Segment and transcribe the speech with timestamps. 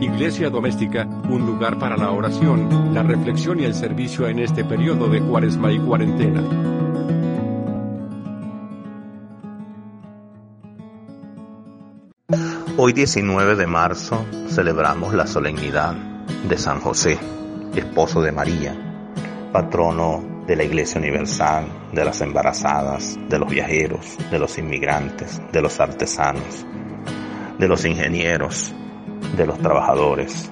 [0.00, 5.08] Iglesia Doméstica, un lugar para la oración, la reflexión y el servicio en este periodo
[5.08, 6.42] de cuaresma y cuarentena.
[12.76, 15.94] Hoy 19 de marzo celebramos la solemnidad
[16.46, 17.18] de San José,
[17.74, 18.76] esposo de María,
[19.50, 25.62] patrono de la Iglesia Universal, de las embarazadas, de los viajeros, de los inmigrantes, de
[25.62, 26.66] los artesanos,
[27.58, 28.74] de los ingenieros,
[29.34, 30.50] de los trabajadores.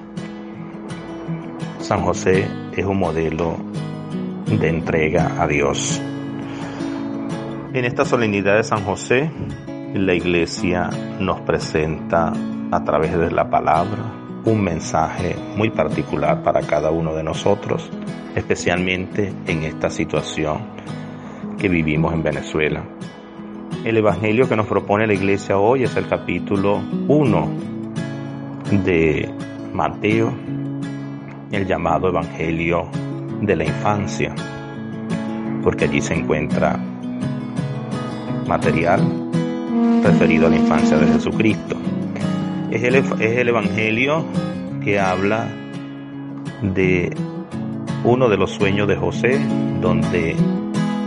[1.79, 3.57] San José es un modelo
[4.47, 6.01] de entrega a Dios.
[7.73, 9.29] En esta solemnidad de San José,
[9.93, 12.33] la iglesia nos presenta
[12.71, 14.13] a través de la palabra
[14.45, 17.89] un mensaje muy particular para cada uno de nosotros,
[18.35, 20.59] especialmente en esta situación
[21.57, 22.83] que vivimos en Venezuela.
[23.83, 27.74] El Evangelio que nos propone la iglesia hoy es el capítulo 1
[28.71, 29.29] de
[29.73, 30.33] Mateo,
[31.51, 32.87] el llamado Evangelio
[33.41, 34.33] de la infancia,
[35.63, 36.79] porque allí se encuentra
[38.47, 39.01] material
[40.03, 41.75] referido a la infancia de Jesucristo.
[42.71, 44.25] Es el, es el Evangelio
[44.83, 45.47] que habla
[46.61, 47.15] de
[48.03, 49.39] uno de los sueños de José,
[49.81, 50.35] donde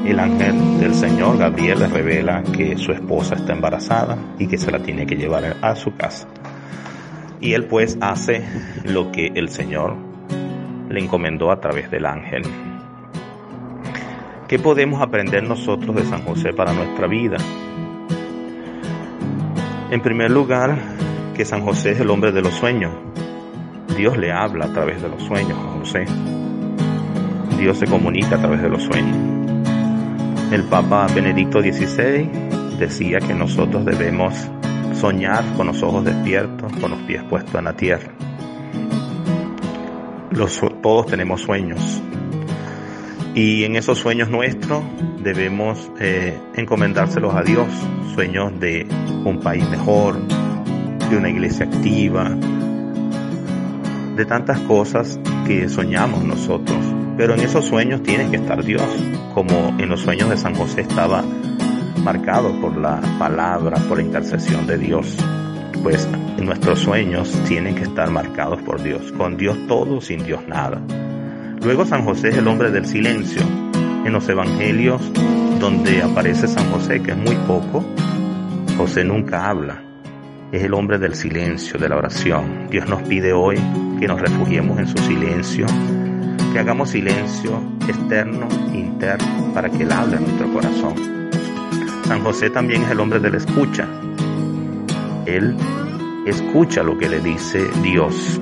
[0.05, 4.70] el ángel del Señor, Gabriel, le revela que su esposa está embarazada y que se
[4.70, 6.27] la tiene que llevar a su casa.
[7.41, 8.44] Y él pues hace
[8.84, 9.97] lo que el Señor
[10.89, 12.42] le encomendó a través del ángel.
[14.48, 17.36] ¿Qué podemos aprender nosotros de San José para nuestra vida?
[19.90, 20.79] En primer lugar,
[21.35, 22.92] que San José es el hombre de los sueños.
[23.96, 26.05] Dios le habla a través de los sueños José.
[27.58, 29.17] Dios se comunica a través de los sueños.
[30.52, 32.29] El Papa Benedicto XVI
[32.79, 34.35] decía que nosotros debemos
[35.01, 38.13] soñar con los ojos despiertos, con los pies puestos en la tierra.
[40.83, 42.01] Todos tenemos sueños
[43.35, 44.83] y en esos sueños nuestros
[45.23, 47.69] debemos eh, encomendárselos a Dios,
[48.14, 48.86] sueños de
[49.25, 50.19] un país mejor,
[51.09, 52.30] de una iglesia activa,
[54.17, 56.79] de tantas cosas que soñamos nosotros.
[57.17, 58.83] Pero en esos sueños tiene que estar Dios,
[59.35, 61.23] como en los sueños de San José estaba
[62.03, 65.17] marcado por la palabra, por la intercesión de Dios.
[65.83, 70.81] Pues nuestros sueños tienen que estar marcados por Dios, con Dios todo, sin Dios nada.
[71.63, 73.42] Luego San José es el hombre del silencio.
[74.05, 75.03] En los evangelios
[75.61, 77.85] donde aparece San José, que es muy poco,
[78.77, 79.83] José nunca habla.
[80.53, 82.69] Es el hombre del silencio, de la oración.
[82.70, 83.57] Dios nos pide hoy
[83.98, 85.67] que nos refugiemos en su silencio,
[86.53, 91.17] que hagamos silencio externo interno para que Él hable en nuestro corazón.
[92.08, 93.86] San José también es el hombre de la escucha.
[95.27, 95.55] Él
[96.24, 98.41] escucha lo que le dice Dios,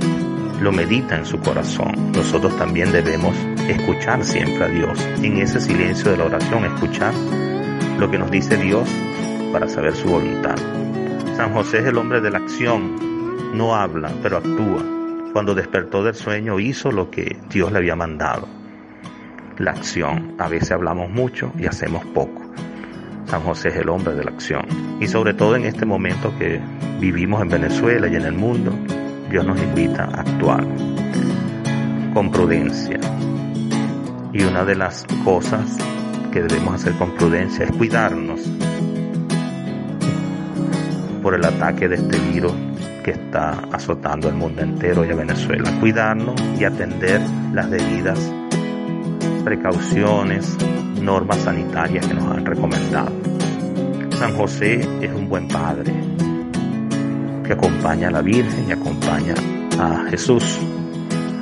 [0.60, 2.12] lo medita en su corazón.
[2.12, 3.34] Nosotros también debemos
[3.68, 7.12] escuchar siempre a Dios, en ese silencio de la oración, escuchar
[7.98, 8.88] lo que nos dice Dios
[9.52, 10.54] para saber su voluntad.
[11.34, 14.84] San José es el hombre de la acción, no habla, pero actúa.
[15.32, 18.46] Cuando despertó del sueño hizo lo que Dios le había mandado.
[19.58, 20.36] La acción.
[20.38, 22.46] A veces hablamos mucho y hacemos poco.
[23.26, 24.66] San José es el hombre de la acción.
[25.00, 26.60] Y sobre todo en este momento que
[27.00, 28.72] vivimos en Venezuela y en el mundo,
[29.30, 30.64] Dios nos invita a actuar
[32.14, 32.98] con prudencia.
[34.32, 35.76] Y una de las cosas
[36.32, 38.40] que debemos hacer con prudencia es cuidarnos
[41.22, 42.52] por el ataque de este virus
[43.02, 45.70] que está azotando el mundo entero y a Venezuela.
[45.80, 47.20] Cuidarnos y atender
[47.52, 48.32] las debidas
[49.44, 50.56] precauciones,
[51.06, 53.12] normas sanitarias que nos han recomendado.
[54.18, 55.94] San José es un buen padre
[57.44, 59.34] que acompaña a la Virgen y acompaña
[59.78, 60.58] a Jesús.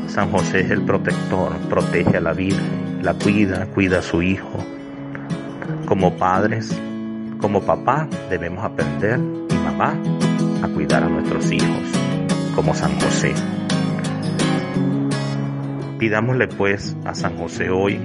[0.06, 4.58] San José es el protector, protege a la Virgen, la cuida, cuida a su hijo.
[5.87, 6.70] Como padres,
[7.40, 9.19] como papá, debemos aprender,
[9.49, 9.94] y mamá,
[10.62, 11.88] a cuidar a nuestros hijos,
[12.55, 13.32] como San José.
[15.99, 17.99] Pidámosle pues a San José hoy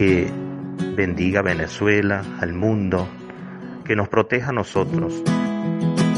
[0.00, 0.32] que
[0.96, 3.06] bendiga a Venezuela, al mundo,
[3.84, 5.22] que nos proteja a nosotros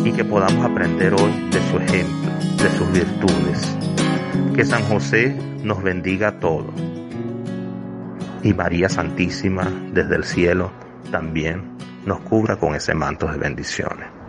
[0.04, 2.30] y que podamos aprender hoy de su ejemplo,
[2.62, 3.76] de sus virtudes.
[4.54, 6.72] Que San José nos bendiga a todos
[8.44, 10.70] y María Santísima desde el cielo
[11.10, 11.76] también
[12.06, 14.21] nos cubra con ese manto de bendiciones.